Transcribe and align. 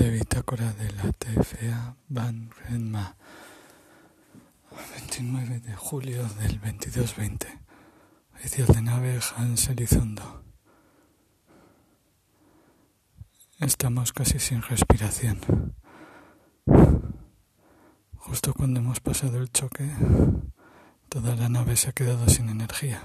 de 0.00 0.08
bitácora 0.08 0.72
de 0.72 0.90
la 0.92 1.12
TFA 1.12 1.94
Van 2.08 2.50
Renma, 2.64 3.16
29 4.96 5.60
de 5.60 5.76
julio 5.76 6.22
del 6.40 6.58
2220. 6.58 7.46
Oficial 8.34 8.66
de 8.68 8.80
nave 8.80 9.20
Hans 9.36 9.68
Elizondo. 9.68 10.42
Estamos 13.58 14.14
casi 14.14 14.38
sin 14.38 14.62
respiración. 14.62 15.38
Justo 18.16 18.54
cuando 18.54 18.80
hemos 18.80 19.00
pasado 19.00 19.36
el 19.36 19.52
choque, 19.52 19.86
toda 21.10 21.36
la 21.36 21.50
nave 21.50 21.76
se 21.76 21.90
ha 21.90 21.92
quedado 21.92 22.26
sin 22.26 22.48
energía. 22.48 23.02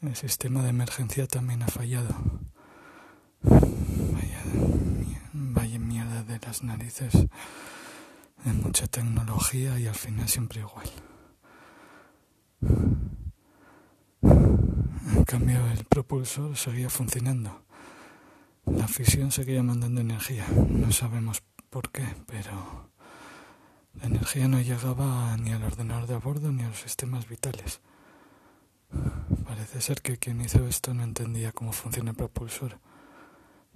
El 0.00 0.14
sistema 0.14 0.62
de 0.62 0.68
emergencia 0.68 1.26
también 1.26 1.64
ha 1.64 1.66
fallado. 1.66 2.47
Narices. 6.62 7.12
De 8.44 8.52
mucha 8.52 8.86
tecnología 8.86 9.78
y 9.78 9.86
al 9.86 9.94
final 9.94 10.28
siempre 10.28 10.60
igual. 10.60 10.88
En 14.20 15.24
cambio, 15.24 15.66
el 15.70 15.84
propulsor 15.84 16.56
seguía 16.56 16.88
funcionando. 16.88 17.62
La 18.66 18.86
fisión 18.86 19.32
seguía 19.32 19.62
mandando 19.62 20.00
energía. 20.00 20.46
No 20.68 20.92
sabemos 20.92 21.42
por 21.70 21.90
qué, 21.90 22.04
pero 22.26 22.90
la 23.94 24.06
energía 24.06 24.46
no 24.48 24.60
llegaba 24.60 25.36
ni 25.36 25.52
al 25.52 25.64
ordenador 25.64 26.06
de 26.06 26.14
a 26.14 26.18
bordo 26.18 26.52
ni 26.52 26.62
a 26.62 26.68
los 26.68 26.80
sistemas 26.80 27.28
vitales. 27.28 27.80
Parece 29.46 29.80
ser 29.80 30.02
que 30.02 30.18
quien 30.18 30.40
hizo 30.40 30.66
esto 30.66 30.94
no 30.94 31.02
entendía 31.02 31.52
cómo 31.52 31.72
funciona 31.72 32.10
el 32.10 32.16
propulsor, 32.16 32.78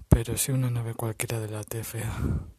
pero 0.08 0.36
sí 0.36 0.52
una 0.52 0.70
nave 0.70 0.94
cualquiera 0.94 1.40
de 1.40 1.48
la 1.48 1.64
TFA. 1.64 2.51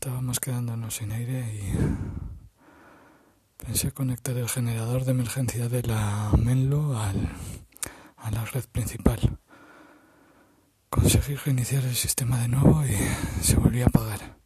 Estábamos 0.00 0.38
quedándonos 0.38 0.94
sin 0.94 1.10
aire 1.10 1.40
y 1.40 1.72
pensé 3.56 3.90
conectar 3.90 4.36
el 4.36 4.48
generador 4.48 5.04
de 5.04 5.10
emergencia 5.10 5.68
de 5.68 5.82
la 5.82 6.30
Menlo 6.38 6.96
al, 6.96 7.28
a 8.16 8.30
la 8.30 8.44
red 8.44 8.64
principal. 8.70 9.40
Conseguí 10.88 11.34
reiniciar 11.34 11.82
el 11.82 11.96
sistema 11.96 12.38
de 12.38 12.46
nuevo 12.46 12.84
y 12.86 12.94
se 13.42 13.56
volvió 13.56 13.86
a 13.86 13.88
apagar. 13.88 14.36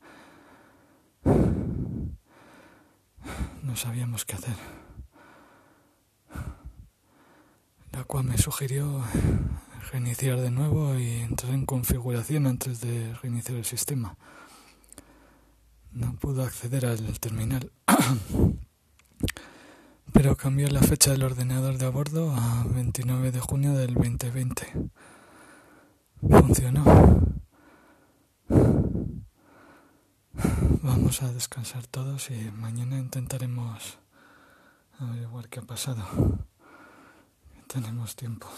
No 3.62 3.76
sabíamos 3.76 4.24
qué 4.24 4.36
hacer. 4.36 4.56
La 7.90 8.04
cual 8.04 8.24
me 8.24 8.38
sugirió 8.38 9.04
reiniciar 9.92 10.40
de 10.40 10.50
nuevo 10.50 10.98
y 10.98 11.10
entrar 11.20 11.52
en 11.52 11.66
configuración 11.66 12.46
antes 12.46 12.80
de 12.80 13.12
reiniciar 13.20 13.58
el 13.58 13.66
sistema. 13.66 14.16
No 15.92 16.14
pudo 16.16 16.42
acceder 16.42 16.86
al 16.86 17.20
terminal. 17.20 17.70
Pero 20.12 20.36
cambió 20.36 20.68
la 20.68 20.80
fecha 20.80 21.10
del 21.10 21.22
ordenador 21.22 21.78
de 21.78 21.86
a 21.86 21.90
bordo 21.90 22.32
a 22.34 22.64
29 22.64 23.30
de 23.30 23.40
junio 23.40 23.72
del 23.74 23.94
2020. 23.94 24.90
Funcionó. 26.20 26.84
Vamos 30.82 31.22
a 31.22 31.32
descansar 31.32 31.86
todos 31.86 32.30
y 32.30 32.50
mañana 32.50 32.98
intentaremos 32.98 33.98
averiguar 34.98 35.48
qué 35.48 35.60
ha 35.60 35.62
pasado. 35.62 36.04
Tenemos 37.66 38.16
tiempo. 38.16 38.48